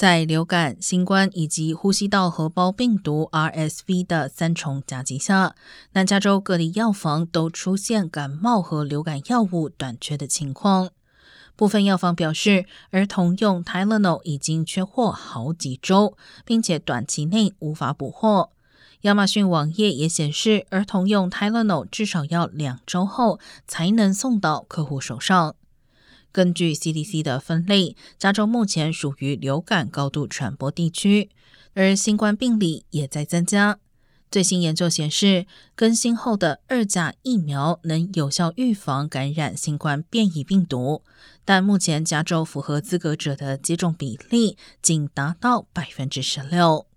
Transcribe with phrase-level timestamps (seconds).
[0.00, 5.54] 在流感、新冠以及呼吸道合胞病毒 （RSV） 的三重夹击下，
[5.92, 10.88] 南加州各地药房都出现感冒和流感药物短缺的情况。
[11.54, 18.52] 部分药房表示，儿童用 Tylenol 已经缺货好几周，并且短期内无法补货。
[19.02, 25.56] 亚马逊网页也显示，儿童用 Tylenol 至少要两周后才能送到客户手上。
[26.32, 31.30] 根据 CDC 的分类，加州目前属于流感高度传播地区，
[31.74, 33.78] 而新冠病例也在增加。
[34.30, 41.02] 最新研究显示，更新后的二价疫苗能有效预防感染新冠变异病毒，
[41.44, 46.89] 但目前加州符合资格者的接种比例仅达到百分之十六。